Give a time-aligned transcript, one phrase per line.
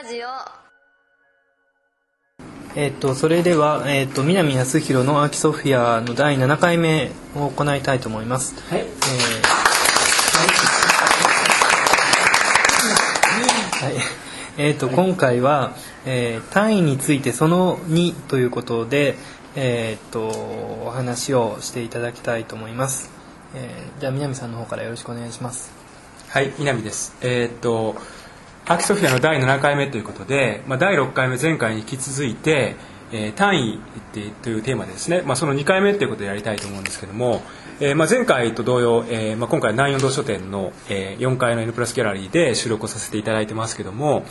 [0.00, 0.28] ラジオ。
[2.76, 8.54] えっとそれでは、えっと南康弘のアキソフィアの第7回目を行いたいと思います。
[8.70, 8.82] はい。
[8.82, 8.86] えー
[13.86, 13.94] はい。
[14.58, 15.72] えー、と今回は、
[16.06, 19.16] えー単位についてその2ということで、
[19.56, 20.28] えー、と
[20.86, 23.10] お話をしていただきたいと思います、
[23.56, 25.72] えーじゃあ南さんの方からよろしくお願いします。
[26.28, 27.16] はい、南です。
[27.20, 27.96] えーっと、
[28.68, 32.76] アキソフィアの第7回目ということで、まあ、第6回目前回に引き続いて、
[33.10, 33.80] えー単位
[34.42, 37.40] というテーマですね、まあ、その2回目ということでやりたいと思うんですけども、
[37.80, 44.26] えーまあ、前回と同様、えーまあ、今回南四堂書店の、えー4階の N プラスギャラリーで収録をさせていただいてますけども、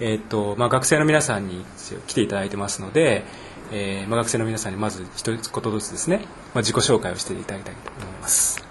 [0.00, 1.64] えーっとまあ、学生の皆さんに
[2.06, 3.24] 来ていただいてますので、
[3.72, 6.18] えーまあ、学生の皆さんにまず一言ずつですね、
[6.52, 8.67] まあ、自己紹介をしていただきたいと思います。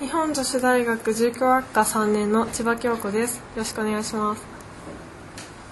[0.00, 3.36] 日本女子大学住教学科3年の千葉京子です。
[3.36, 4.42] よろしくお願いします。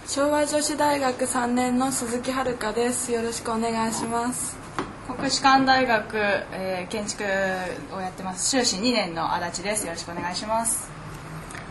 [0.07, 3.11] 昭和女子大学3年の鈴木遥です。
[3.11, 4.59] よろしくお願いします。
[5.07, 6.19] 国士舘大学、
[6.53, 8.51] えー建築をやってます。
[8.51, 9.87] 修士2年の足立です。
[9.87, 10.91] よろしくお願いします。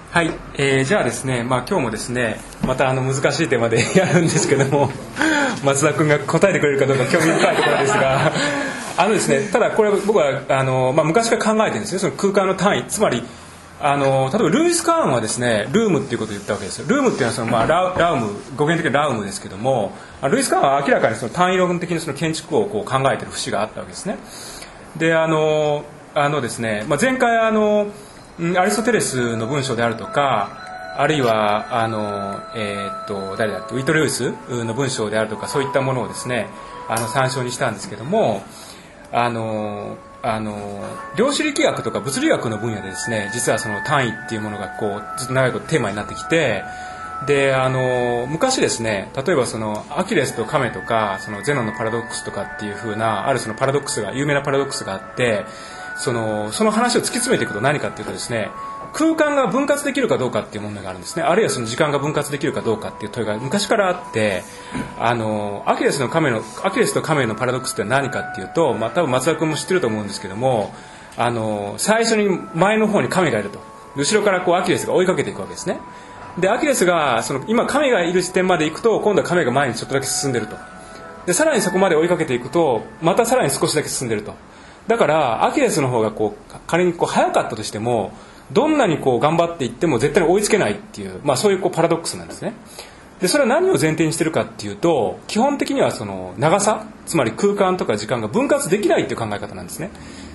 [0.10, 4.90] はい、えーじゃあですね、まあ、今日もですねまたあの難しいテーマでやるんですけども
[5.64, 8.32] 松田君が答えてくれるかどうか興味深いところですが
[8.98, 12.86] あのですねただこれ僕はあの、まあ、昔から考えてるんですねその空間の単位。
[12.88, 13.24] つまり
[13.80, 16.88] あの例えばルイス・カーンはですねルームっていうことを言ったわけですよ。
[16.88, 19.92] ルームっていうのはその、まあ、ララウム語源的にラウムですけども
[20.24, 24.18] ルイス・カーンは明らかにその単位論的にその建築をこう考えてる節があったわけですね。
[24.98, 27.88] であのあのですね、まあ、前回あの
[28.58, 30.66] アリストテレスの文章であるとか
[30.98, 36.48] あるいはあの、えーっと誰だっけウィトレウスの文章であるとかそういったものをですね
[36.90, 38.42] あの参照にしたんですけども
[39.12, 40.84] あのあの
[41.16, 46.64] 量子力学とか物理学の分野でですね実はその単位っていうものがこうずっと長いことテーマになってきて
[47.26, 55.46] であの昔ですね例えばそのアキレスとカメとかそのゼノンのパラドックスとかっていう風なあるそのパラドックスが有名なパラドックスがあって
[55.98, 58.50] そのその話を突き詰めていくと何かっていうとですね
[58.94, 61.24] 空間が分割できるかどうかっていう問題があるんですね。
[61.24, 64.44] あるいはその時間が分割できるかどうかっていう問いが昔からあって
[65.00, 70.74] あのアキレスの亀のアキレスと亀のパラドックスって何かっていうと、まあ、多分松田君も知ってると思うんですけども
[71.18, 73.60] あの最初に前の方に亀がいると。
[73.96, 75.80] 後ろからこうアキレスが追いかけていくわけですね。
[76.38, 80.56] でアキレスがその今亀がいる時点まで行くと今度は亀が前にちょっとだけ進んでると。
[81.26, 84.36] でさらにそこまで追いかけていくとまたさらに少しだけ進んでると。
[84.88, 88.14] だからアキレスの方がこう仮にこう速かったとしても
[88.52, 92.54] どんなにこう頑張っていっても絶対に追いつけないっていう、まあ、そういうこうパラドックスなんですね。
[93.20, 99.90] でそれは何を前提にしてるかっていうと基本的にはその長さつまり空間とか時間が分割できないっていう考え方なんですね。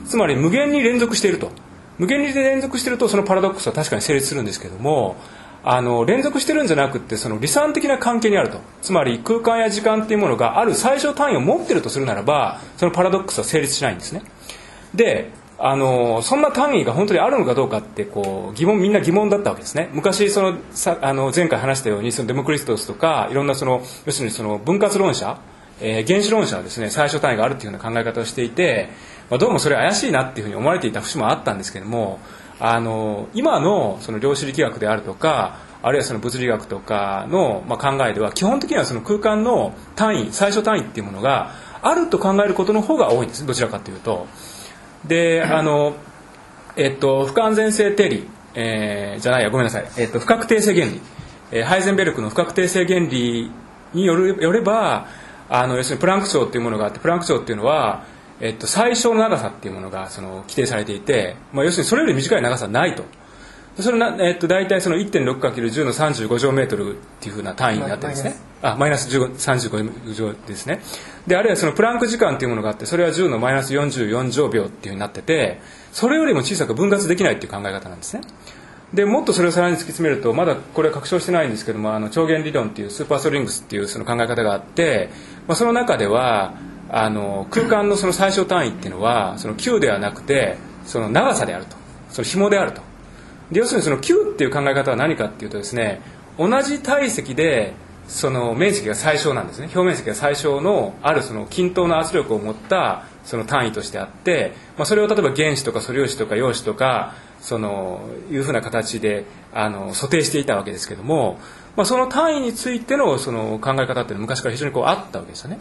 [0.07, 1.51] つまり無限に連続していると。
[1.99, 5.17] 無限に連続しているとそのパラドックスは確かに成立するんですけども
[5.63, 8.59] あの連続してるんじゃなくてその離散的な関係にあると。
[8.81, 14.23] つまり空間や時間っていうものがある最小単位を持ってるとするならばそのパラドックスは成立しないんですね。
[14.95, 15.31] で
[15.65, 25.39] あのそんな単位が本当にあるのかどうかってこう疑問みんな疑問だったわけですね昔そのさあの前回話したようにそのデモクリストスとかいろんなその要するにその分割論者、
[25.81, 28.89] えー原子論者はですね最小単位があるっていうような考え方をしていて、
[29.31, 32.19] まあ、どうもそれ怪しいなっていうふうに思われていた節もあったんですけども
[32.59, 41.53] あの今のその量子力学であるとかあるいはその物理学とかの、まあ、考えでは基本的にはその空間の単位最小単位っていうものが
[41.83, 44.27] あると考えることの方が多いんですどちらかというと。
[45.07, 45.97] であの、
[46.77, 51.01] えっと、不完全性定理、えーじゃないやごめんなさい、えっと、不確定性原理、
[51.51, 53.51] えーハイゼンベルクの不確定性原理
[53.95, 55.07] によるよれば
[55.49, 58.05] あの要するにプランク長っていうものがあってプランク長っていうのは、
[58.41, 63.05] えっと、最小の長さっていうものがその規定されていて、まあ、要するにそれより短い長さはないと。
[63.81, 68.35] それな、えっと、大体その 1.6×10 の35乗メートルっていうふうな単位になってるんですね。
[68.63, 70.81] あ、マイナス35乗ですね。
[71.27, 75.61] で、あるいはそのプランク時間っていうものがあって、それは10のマイナス44乗秒っていうふうになってて、
[75.93, 78.23] それよりも小さく分割できないっていう考え方なんですね。
[78.95, 85.11] で、もっとそれをさらに突き詰めると、まだこれは確証してないんですけども、あの、超弦理論っていうスーパーストリングスっていうその考え方があって、
[85.49, 86.55] まあ、その中では、
[86.89, 91.77] あの、空間のその最小単位っていうのは、その Q ではなくて、その長さであると。
[92.11, 92.83] その紐であると。
[93.53, 96.01] で要するにその Q っていう考え方は何かっていうとですね
[96.39, 97.75] 同じ体積で
[98.09, 111.39] その面積が最小なんですね表面積が最小のあるその均等な圧力を持ったその単位としてあって、まあ、それを例えば原子とか素粒子とか陽子とかそのいうふうな形であの想定していたわけですけども、
[111.77, 115.59] まあ、その単位についてのその考え方っていうのは昔から非常にこうあったわけですよね。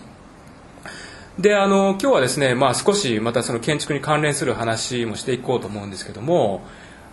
[1.40, 6.62] であの今日はですね、まあ、少しまたその建築に関連する話もしていこうと思うんですけども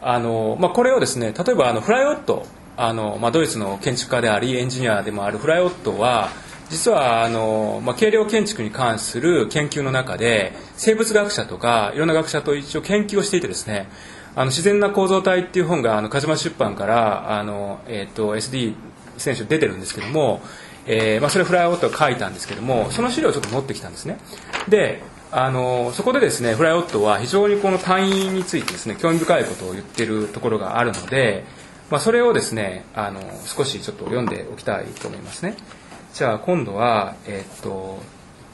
[0.03, 2.45] あの、まあ、これをですね例えばあのフライウッド
[2.79, 6.31] あの、まあ、ドイツの建築家でありエンジニアでもあるフライオットは
[6.71, 13.89] 実はあの、まあ、軽量建築に関する研究の中で生物学者とかいろんな学者と一応研究をしていてですね
[14.37, 18.75] あの自然な構造体っていう本があの鹿島出版からあの、えーと、SD
[19.17, 20.41] 選手出てるんですけども、
[20.87, 24.19] えーまあ、それフライオットが書いたんですけどもその資料をちょっと持ってきたんですね。
[24.69, 31.45] であのそこでですねフライオットは非常にこの単位についてですね興味深いことを言ってるところがあるので、
[31.91, 35.57] まあ、それをですねあの少しちょっと読んでおきたいと思いますね。
[36.13, 37.99] じゃあ今度はえー、っと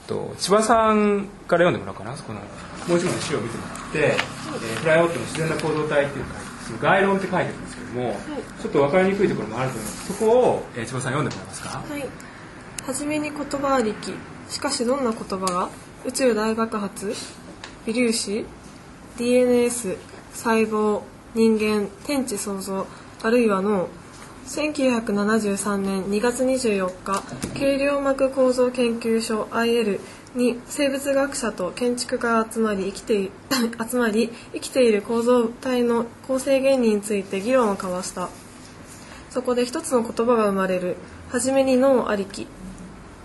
[0.07, 2.17] と千葉さんから読んでもらおうかな。
[2.17, 2.47] そこのも
[2.95, 6.35] う一枚の資料を見てもらって、えー、フライオットの自然な構造体っていうか
[6.67, 8.17] その概論って書いてるんですけども、はい、
[8.61, 10.07] ちょっと分かりにくいところもあると思います。
[10.13, 11.69] そこを、えー、千葉さん読んでもらえますか？
[11.71, 12.05] はい。
[12.87, 14.13] 初めに言葉ありき。
[14.49, 15.71] しかしどんな言葉が？
[16.05, 17.15] 宇宙大爆発？
[17.87, 18.45] 微粒子
[19.17, 19.97] ？DNS
[20.35, 21.01] 細胞？
[21.35, 21.89] 人間？
[22.05, 22.87] 天地創造？
[23.25, 23.89] あるいは脳
[24.49, 27.23] 1973年2月24日
[27.55, 29.99] 軽量膜構造研究所 IL
[30.35, 33.31] に生物学者と建築家が集まり生きて
[33.91, 38.29] 集まり生きている構造体の構成原理について議論を交わした。
[39.31, 40.97] そこで一つの言葉が生まれる。
[41.31, 42.47] 初めに脳ありき。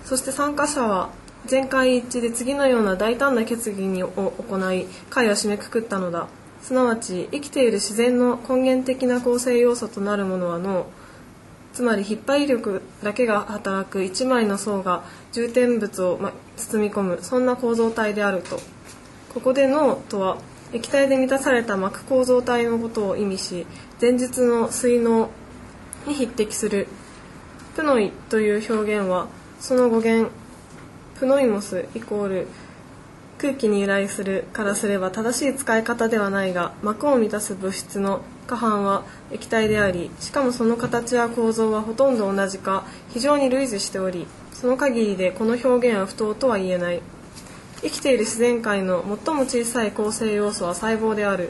[0.06, 1.10] そして参加者は
[1.46, 6.30] 全会一致で次のような大胆な決議を行い会を締めくくったのだ。
[6.62, 10.88] すなわち生きている自然の根源的な構成要素となるものは脳。
[11.74, 18.60] つまり引っ張り力だけが働く一枚の層が重点物を、ま、包み込むそんな構造体であると。
[19.34, 20.38] ここで脳とは
[20.74, 23.66] 液体で満たされた膜構造体のことを意味し
[24.02, 25.30] 前述の水脳
[26.06, 26.88] に匹敵する。
[27.76, 29.28] プノイという表現は
[29.60, 30.32] その語源
[31.20, 32.48] プノイモスイコール
[33.40, 44.28] 空気に由来するからすれば正しい使い方ではないが膜を満たす物質の過半は液体でありしかもその形や構造はほとんど同じか非常に類似しており
[44.60, 47.02] その限りでこの表現は不当とは言えない。
[47.82, 51.50] 生きている自然界の最も小さい構成要素は細胞である。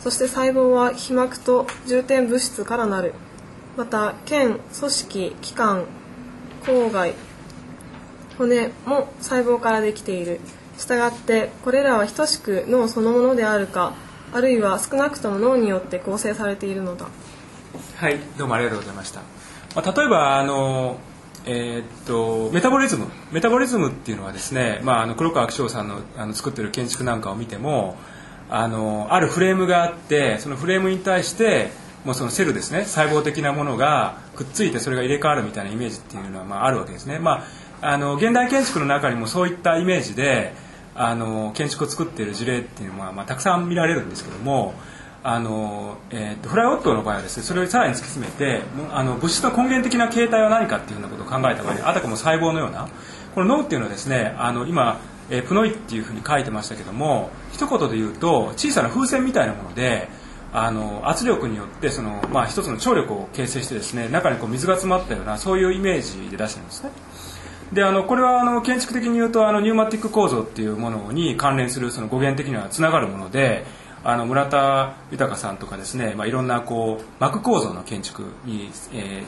[0.00, 3.14] そして細胞は皮膜と重点物質からなる。
[3.76, 5.84] また腱組織器官
[6.64, 7.14] 郊外
[8.38, 10.40] 骨も細胞からできている。
[10.78, 13.94] したがってこれらは等しく脳そのものであるか
[14.32, 17.06] あるいは少なくとも脳によって構成されているのだ。
[17.96, 19.20] はいどうもありがとうございました、
[19.74, 20.98] まあ、例えばあの
[21.46, 23.06] えー、っとメタボリズム。
[23.30, 27.96] メタボリズムっていうのはですね、まあ、あの黒川紀章さんのあの作ってる建築なんかを見ても
[28.50, 31.70] あのあるフレームがあってそのフレームに対して
[32.04, 37.44] もうそのセルですね細胞的なものがくっついてそれが入れ替わるみたいなイメージっていうのはまああるわけですね、ま
[37.80, 40.52] あ、あの現代建築の中にもそういったイメージで
[40.96, 44.74] あの建築を作っている事例っていうのは、まあ、たくさん見られるんですけども
[45.22, 48.62] あの、えーと、フライオットの場合はですねそれをさらに突き詰めて
[48.92, 52.88] あの物質の根源的な形態は何かっていうようなことを考えた場合あたかも細胞のような
[53.34, 60.08] この脳っていうのはですねあの今、えー、プノイっていうふうに書いてましたけども一言で言うと小さな風船みたいなもので
[60.52, 66.90] あの圧力によってその、まあ、一つの張力を形成してですね中にこう水が詰まったようなそういうイメージで出してるんですね。
[67.72, 73.64] であのこれはあの建築的に言うとあのニューマティック構造っていうものに関連するその語源的にはつながるもので
[74.04, 79.26] あの村田豊さんとかですね、まあ、いろんなこう膜構造の建築に、えー、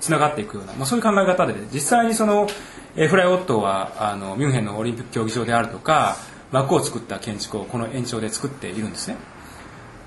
[0.00, 2.46] つながっていくような、まあ、そういう考え方で実際にその、
[2.94, 6.16] えー、フライオットはあのミュンヘンのオリンピック競技場であるとか
[6.52, 9.16] 膜を作った建築をこの延長で作っているんですね。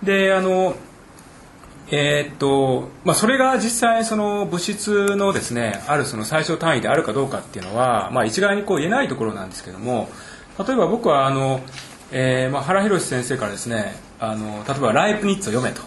[0.03, 0.75] であの
[1.93, 10.07] えー、っとまあ、それが実際その物質のですねあるその最小単位であるかどうかっていうのは、まあ、一概にこう言えないところなんですけども
[10.57, 11.59] 例えば僕はあの、
[12.13, 15.81] えーまあ、原宏先生からですねあの例えばライプニッツを読めと。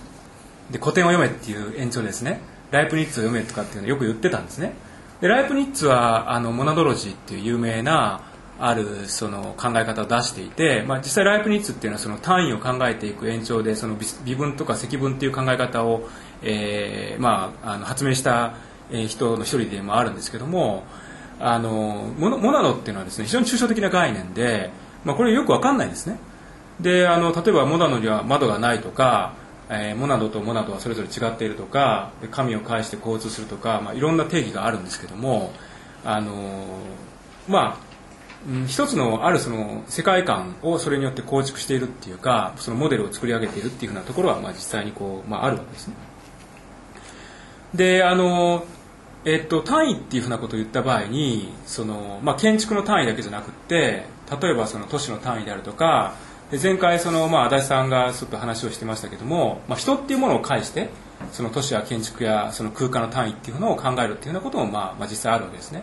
[0.70, 2.40] で古典を読めっていう延長ですね。
[2.70, 4.72] ライプニッツを読めとかっていうのをよく言ってたんですね。
[5.20, 8.22] でライプニッツはあのモナドロジーっていう有名な
[8.58, 16.08] あるその考え方を出していて、まあ、実際ライプニッツっていうのはその単位を考えていく延長でその微分とか積分っていう考え方を、
[16.42, 18.54] えーまあ、あの発明した
[18.90, 20.84] 人の一人でもあるんですけども
[21.40, 24.70] あのモナドっていうのはですね非常に抽象的な概念で、
[25.04, 26.18] まあ、これよく分かんないんですね。
[26.80, 29.34] であの例えばモナドには窓がないとか、
[29.68, 35.52] えー、モナドとモナドはそれぞれ違っているとか神を介して交通するとか、まあ、いろんな定義があるんですけども
[36.04, 36.80] あの
[37.48, 37.93] まあ
[38.66, 45.94] 一つのあるその世界観をそれによって構築しているっていうかそのモデルを作り上げているっていうふうなところはまあ実際にこう、まあ、あるわけですね。
[47.74, 48.64] であの、
[49.24, 54.04] えっと、単位っていうふうなことを言った場合にその、まあ、建築の単位だけじゃなくて
[54.40, 56.14] 例えばその都市の単位であるとか
[56.50, 60.90] で前回その、まあ、足立さんがちょっと話をしてましたけども、まあ、人っていうものを介して
[61.32, 65.82] その都市や建築やその空間の単位っていうのを考えるっていうようなことも、まあ、まあ実際あるわけですね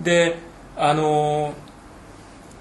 [0.00, 0.38] で
[0.76, 1.54] あの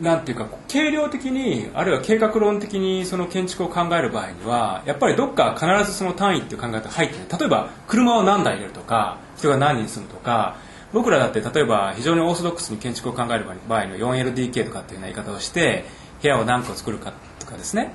[0.02, 10.56] なんていうか軽量的にあるいは計画論的にその建築を考える場合にはやっぱりどっか必ずその単位っていう考え方が入ってる例えば車を何台入れるとか人が何人住むとか
[10.94, 15.86] 僕らだって例えば非常にオーソドックスに建築を考える場合の 4LDK とかっていうよう言い方をして
[16.22, 17.92] 部屋を何個作るかとかですね。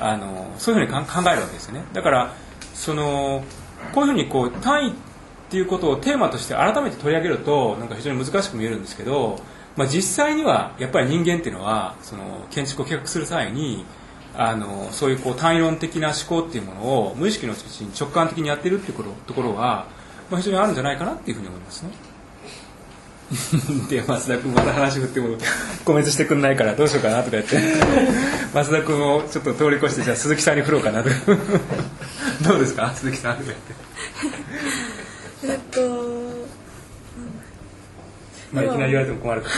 [0.00, 1.84] あのそういうふうに考えるわけですよね。
[1.92, 2.34] だから
[2.72, 3.42] その
[3.92, 4.94] こういうふうにこう単位っ
[5.50, 9.40] ていうことをテーマとして改めて取り上げるとなんか非常に難しく見えるんですけど
[9.78, 13.84] まあ、実際にはやっぱり人間っていうのはその建築を計画する際に
[14.34, 19.86] あのそういうこう単位論的な思考っていうものを無意識のうちに直感的にやってるっていうところは、
[20.30, 21.90] まあ、非常にあるんじゃないかなっていうふうに思いますね。
[23.88, 25.36] で増田君また話振っても
[25.84, 27.56] コメントしてくんないからどうしようかなとか言って。
[28.52, 31.10] 増田君をちょっと通り越してじゃあ鈴木さんに振ろうかなと。
[32.42, 33.36] どうですか鈴木さん。
[33.36, 33.88] とか言って
[35.44, 36.07] えっと
[38.52, 39.54] まあ、いきなり言われても困るから。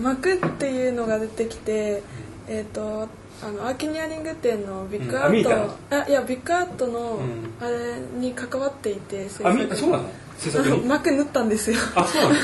[0.10, 2.02] 幕っていうのが出てきて、
[2.48, 3.08] えっ、ー、と
[3.42, 7.20] あのアーキニアリング店のビッグアート、うん、あいやビッグアートの
[7.60, 10.10] あれに関わっていて、うん、あそうなの？
[10.38, 10.80] 制作に？
[10.86, 11.78] 幕塗ったんですよ。
[11.94, 12.34] あそうなの？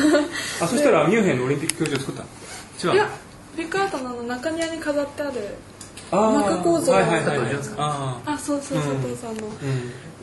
[0.61, 2.17] あそしたらミュンヘンのオリンピック教授を作っ
[2.81, 2.95] たの？
[2.95, 3.11] 違ういや
[3.57, 5.33] ビッグアートの中庭に飾ってある
[6.11, 7.39] 幕構造、はいはいはい、
[7.79, 9.53] ああそうそう佐藤さんの、うん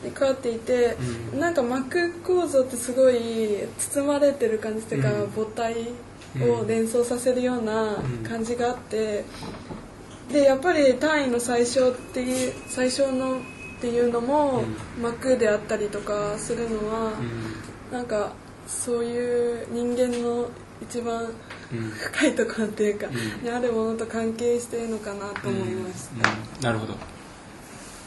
[0.04, 0.96] に変わっていて、
[1.32, 5.74] うん、なんか膜構造ってすごい包まれてる感じというか、うん、母体
[6.40, 7.96] を連想させるような
[8.28, 9.24] 感じがあって、
[10.32, 13.40] でやっぱり単位の最小っていう最小のっ
[13.80, 14.62] ていうのも
[15.00, 17.12] 膜であったりとかするのは、
[17.90, 18.32] うん、なんか
[18.66, 20.48] そういう人間の
[20.82, 21.28] 一番
[21.70, 23.06] 深いところっていうか、
[23.42, 26.08] にあるものと関係しているのかなと思いまし
[26.60, 26.66] た。
[26.66, 26.94] なるほど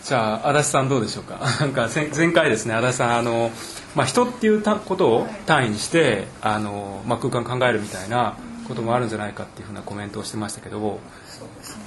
[0.03, 1.39] じゃあ足立さんどうでしょうか？
[1.61, 3.51] なんか前回ですね足立さんあの、
[3.95, 8.35] まあ、人っていうことを単位にしてあの、まあ、空間考えるみたいな
[8.67, 10.79] こともあるんじゃないかっていうふうなコメントをしてましたけど。
[10.79, 11.83] そうですね。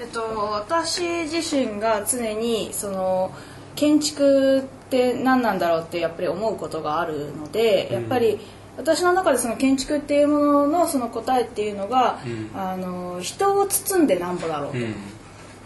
[0.00, 0.20] えっと、
[0.52, 3.30] 私自身が常にその
[3.76, 8.40] 建築って何なんだろうってやっぱり思うことがあるので、やっぱり
[8.76, 14.78] 私の中でその建築っていうもののその答えっていうのが、うん、あの人を包んでなんぼだろうと。
[14.78, 14.94] うん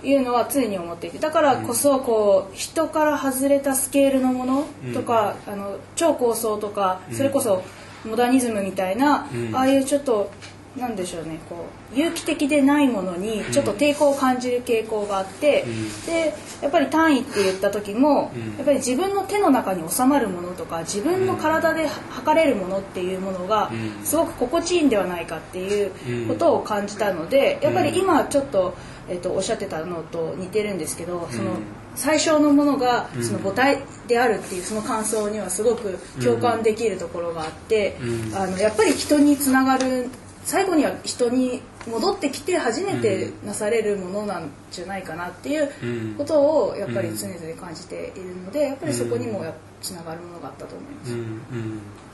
[0.03, 7.63] いうのは常に思っていてだからこそこう人から外れたスケールのものとか、あの超高層とかそれこそ
[8.05, 10.31] モダニズムみたいな、ああいうちょっと
[10.77, 15.65] なんでしょうねこう有機的でないものにちょっと抵抗を感じる傾向があって、
[16.07, 23.71] でやっぱり単位って言った時も、やっぱり自分の手の中に収まるものとか自分の体で測れるものっていうものが
[24.05, 28.75] すごく心地いいんではないかっていうことを感じたのでやっぱり今ちょっと。
[29.11, 31.53] えーと、おっしゃってたのと似てるんですけど、その
[31.95, 37.97] 最小のものがその母体であるっていうその感想にはすごく共感できるところがあって、
[38.35, 40.11] あのやっぱり人につながる
[40.45, 49.45] 最後には人に戻ってきて初めてなされるものなんじゃないかなっていうことをやっぱり常々感じているのでやっぱりそこにも
[49.81, 52.09] つながるものがあったと思います。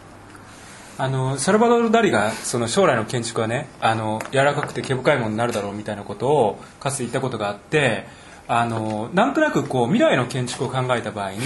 [0.96, 8.06] あのサルバドル・ダリがその将来の建築はねあの柔らかくて毛深いものになるだろうみたいなことをかつて言ったことがあって
[8.46, 11.38] あのなんとなくこう未来の建築を考えた場合に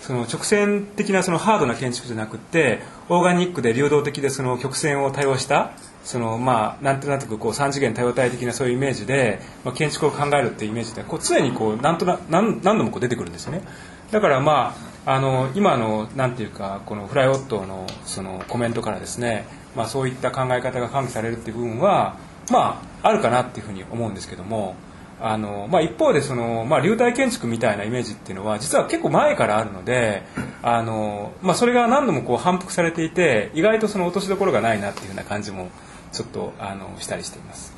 [0.00, 5.72] その直線的なそのハードな建築じゃなくてオーガニックで流動的でその曲線を多用した
[6.04, 13.62] そのまあなんとなくこう3次元多様体的なそういうイメージで、まあ、建築を考えるっていうイメージでこう常にこうなんとな何何度もこう出てくるんですよね。
[14.10, 19.44] だからまああの今のなんていうかこのフライオットのそのコメントからですね、
[19.76, 22.16] まあ、そういった考え方が喚起されるっていう部分は
[22.50, 24.74] まああるかなっていうふうに思うんですけども
[25.22, 30.22] あの、まあ、一方でその、まあ、流体建築みたいなイメージっていうのは実は結構前からあるので
[30.62, 35.68] あの、まあ、それが何度もこう反復されていて意外とその落としどころがないなっていうふうな感じも
[36.12, 37.72] ちょっとあのしたりしています。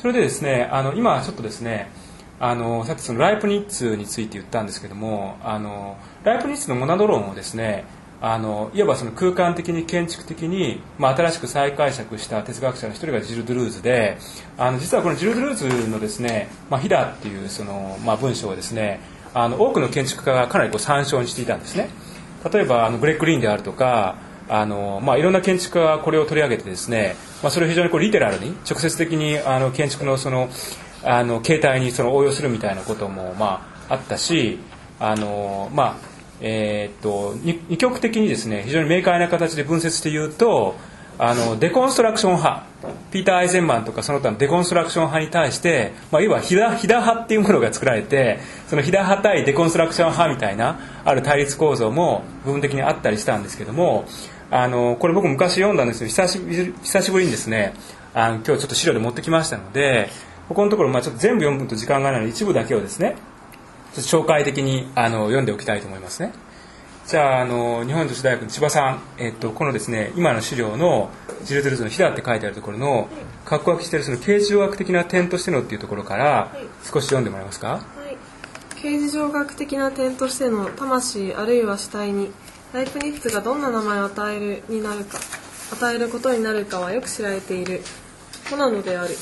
[0.00, 1.90] それでですねあの今ちょっとですね
[2.40, 7.84] あのさっきそのライプニッツについて言ったんですけどもあのライプニッツのモナド論をですね
[8.24, 14.16] あのいわばその空間的に建築的に、まあ、新しく再解釈した哲学者の一人がジル・ドゥルーズで
[14.56, 19.00] あの実はこのジル・ドゥルーズのですね「まあ、ヒダ」っていうその、まあ、文章をですね
[19.34, 21.90] あの多くの建築家がかなりこう参照にしていたんですね。
[22.52, 24.16] 例えばあのブレック・リーンであるとか
[24.48, 30.48] あの、まあ、いろんな建築家がこれを取り上げてですね、まあ、それを非常にこうリテラルに直接的にあの建築のその
[31.04, 34.60] あの形態にその応用するみたいなことも、まあ、あったし
[35.00, 36.11] あの、まあ
[36.42, 37.34] えー、っと
[37.68, 40.74] 二極的にですね非常に明快な形で分節して言うと
[41.18, 42.66] あのデコンストラクション派
[43.12, 54.06] ピーター・アイゼンマンとかその他のデコンストラクション派に対して、まあ、いわばヒダヒダ派っていうものが作られてそのヒダ派対デコンストラクション派みたいなある対立構造も部分的にあったりしたんですけども
[54.50, 57.74] あのこれ僕昔読んだんですけど久し久しぶりにですね
[58.14, 60.08] あの今日ちょっと資料で持ってきましたので
[60.48, 63.16] ここのところ、まあ、ちょっと全部読むと時間がないので一部だけをですね
[63.96, 66.32] 紹介的にあの読んでおきたいと思いますね。
[67.06, 71.10] じゃああの日本女子大学の千葉さん、えっと、このですね今の資料の
[71.44, 73.08] ジルドルズの「ひだ」って書いてあるところの
[73.44, 76.52] 括弧書きしているその形状学的な点としてのっていうところから
[76.84, 77.80] 少し読んでもらえますか、は
[78.10, 82.30] い、形状学的な点としての魂あるいは主体に
[82.72, 85.18] ライプニッツがどんな名前を与えるになるか
[85.72, 87.82] 与えることになるかはよく知られている
[88.50, 89.16] もなのである。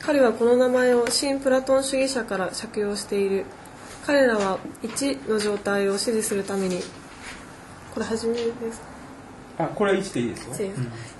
[0.00, 3.46] 彼はこの名前を新プラトン主義者から借用している。
[4.06, 6.80] 彼らは1の状態を支持するために
[7.94, 8.82] これ初めです
[9.58, 10.70] あこれは1でいいですよ、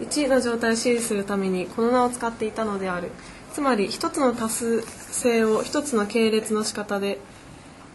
[0.00, 3.10] うん、1の状態を支持するためにこの名を使っていたのである。
[3.52, 7.20] つまり一つの多数性を一つの系列の仕方で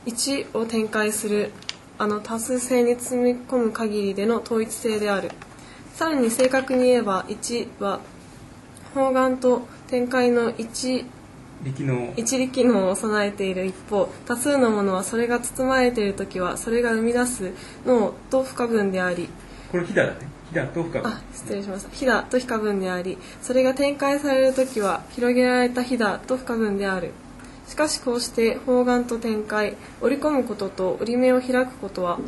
[0.06, 1.52] 1を展開する
[1.98, 5.32] あの多数性に積み込む限りでの統一性である。
[5.94, 8.00] さらに正確に言えば1は
[8.96, 11.06] 方眼と展開の1
[11.64, 17.52] 力能一力能を備えている一方多数のものはそれが包まれている時はそれが生み出す
[17.86, 19.30] 脳と不可分であり。
[19.72, 20.28] これひだだね。
[20.50, 21.12] ひだと不可分。
[21.12, 21.90] あ失礼しました。
[21.90, 27.12] ひだと非可分でありそれが展開される時は広げられたひだと不可分である。
[27.68, 32.20] しかしこうして方眼と展開織り込むことと折り目を開くことは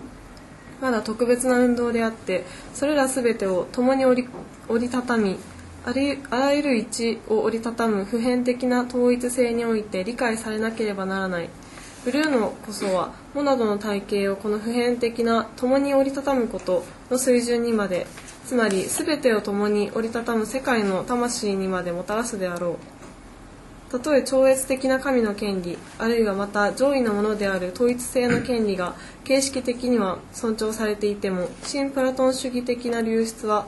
[0.79, 2.45] まだ特別な運動であって
[2.75, 4.29] それら全てを共に折り
[4.69, 5.38] 折りたたみ
[5.83, 11.50] ありあらゆる位置を折りたたむ普遍的な統一性において理解されなければならない。
[12.03, 18.07] ブルーノこそはモナドの体系をこの普遍的な共に折りたたむことの水準にまで
[18.45, 23.91] つまり全てを共に折りたたむ世界の魂にまでもたらすであろう。
[23.91, 33.67] たとえ超越的な神の権利あるいはまた上位のものである統一性の権利が形式的には尊重されていても新プラトン主義的な流出は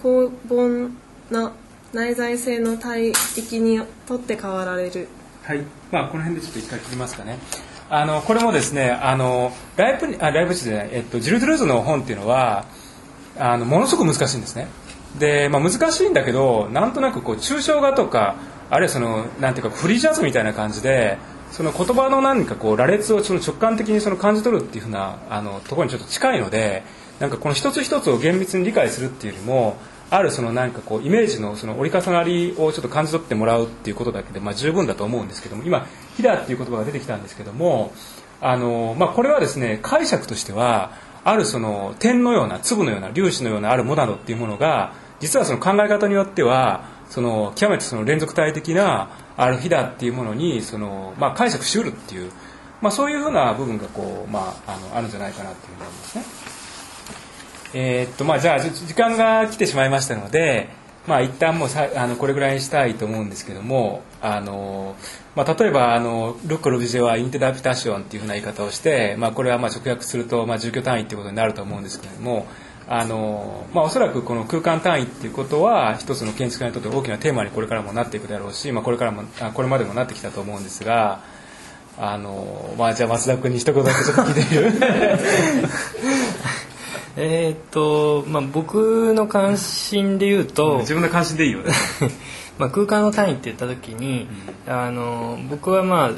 [0.00, 0.90] 公凡
[1.30, 1.52] な
[1.92, 5.08] 内在性の帯域にとって変わられる。
[5.42, 5.60] はい、
[5.90, 7.38] まあこの辺でちょっと一回切りますかね。
[7.90, 12.64] あのこれもですね、あのライブあライブじゃない、えっとジルドゥルーズの本っていうのは
[13.38, 14.68] あのものすごく難しいんですね。
[15.18, 18.36] で、まあ難しいんだけど、なんとなくこう抽象画とか
[18.70, 21.18] あるいはそのなんていうかフリージャズみたいな感じで。
[21.52, 26.82] その言葉の何かこう羅列をその直感的にその感じ取るっていうふうなあのところにちょっと近いので
[27.20, 29.76] なんかこの一つ一つを厳密に理解するっていうよりも
[30.16, 37.92] あるそのなんかこうイメージのその折り重なりをちょっと感じ取ってもらうっていうことだけでまあ十分だと思うんですけども今「ひだ」っていう言葉が出てきたんですけども
[38.40, 40.92] あの、まあ、これはですね解釈としては
[41.24, 52.30] あるその点のような粒のような粒子のようなあるモナドっていうものが実はその考え方によってはその極めてその連続体的なある日だっていうものにその、まあ、解釈しうるっていう、
[52.80, 56.43] まあ、そういうふうな部分がこう、まあ、あのあるんじゃないかなっていうふうに思いますね。
[57.74, 60.68] えー、っとまあじゃあ時間が来てしまいましたので
[61.06, 64.96] まあ一旦もうさあのこれぐらいにしたいと思うんですけどもあの、
[65.34, 72.46] まあ、例えばあのルッコ・ロビジェはインテダピタションっていうふうな言い方をして、まあ、これはまあ直訳するとまあ住居単位っていうことになると思うんですけども
[72.88, 81.20] あの、まあ、おそらくこの空間単位っていうことは一つの建築家にとって大きなテーマにこれからもなっていくだろうし、まあ、これからもあこれまでもなってきたと思うんですが
[81.98, 84.72] あのまあじゃあ松田君に一言だけちょっと聞いてみる？
[87.16, 91.72] えー、っと、まあ、僕の関心で言うと、自分の関心でいいよね。
[92.58, 94.28] まあ空間の単位って言った時に、
[94.66, 96.10] うん、あの僕はまあ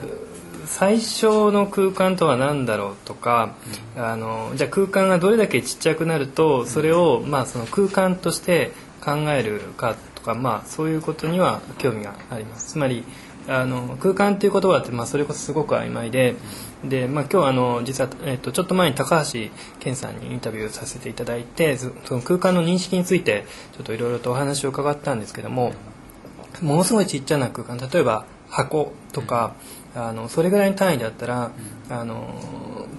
[0.66, 3.54] 最小の空間とは何だろうとか、
[3.96, 12.72] うん、あのじゃあ空間がどれだけちっちゃくなるとそれを、まあ、その空間として考えるかとか、まあ、そういうことには興味があります。
[12.72, 13.04] つまり
[13.48, 16.34] あの空間っていう言葉って、まあ、それこそすごく曖昧で、
[16.84, 23.44] で、まあ、今日あの実は、えっと、ちょっと前に高橋健さんにインタビューさせていただいてその空間の認識について
[23.76, 25.72] ちょっといろいろとお話を伺ったんですけども
[26.62, 29.54] ものすごいちっちゃな空間例えば箱とか、
[29.96, 31.50] あのそれぐらいの単位だったら、
[31.88, 32.34] あの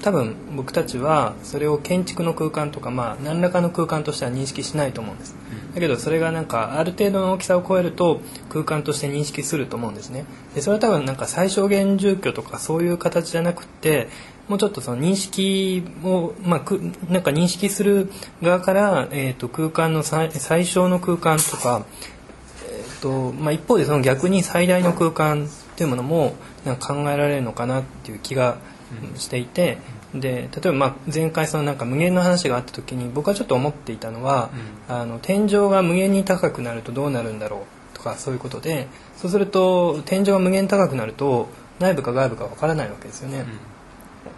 [0.02, 5.36] 多分僕たちはそれを建築の空間とか、まあ、何らかの空間としては認識しないと思うんです。
[5.74, 10.26] だけどそれがなんかある程度の大きさを超えると空間として認識すると思うんですね。
[10.56, 14.08] でそれは多分なんか最小限住居とかそういう形じゃなくって
[14.48, 16.80] もうちょっとその認識を、まあ、く
[17.10, 18.10] なんか認識する
[18.42, 21.86] 側から、えー、と空間の最最小の空間とか、
[22.66, 26.36] えーとまあ、一方でその逆に最大の空間というものも
[26.66, 28.58] なんか考えられるのかなっていう気が
[29.16, 29.78] していて
[30.14, 34.50] で例えばまあ前回そのなんか無限の話があった時に僕はちょっと思っていたのは、
[34.90, 38.88] うん、あの天井が無限に高くなるとどうなるんだろうとかそういうことで
[39.18, 41.48] そうすると天井が無限高くなると
[41.80, 43.46] 内部か外部かわからないわけですよね。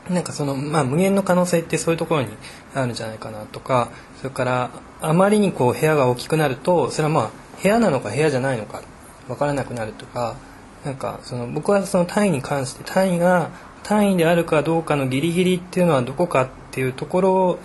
[0.09, 2.29] うん、なんかその、まあ、無限の可能性ってそういうところに
[2.73, 4.71] あるんじゃないかなとかそれから
[5.01, 7.29] あまりにこう部屋が大きくなるとそれはまあ
[7.61, 8.81] 部屋なのか部屋じゃないのか
[9.27, 10.35] 分からなくなるとか
[10.85, 13.49] なんかその僕はその単位に関して単位が
[13.83, 17.59] 単位であるかどうかのギリギリっていうのはどこかっていうところ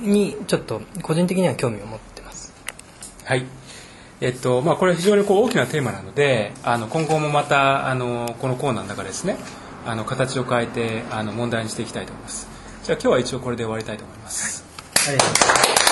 [0.00, 2.52] にちょっと個人的には興味を持ってます。
[3.24, 3.44] はい。
[4.20, 9.36] えっとまあ、これは非常にこう大きなテーマなのであの今後もまたあのこのコーナーの中ですね
[9.84, 12.56] あの形を変えてあの問題にしていきたいと思います。
[12.86, 15.85] じゃあ今日は一応これで終わりたいと思います、はい、ありがとうございます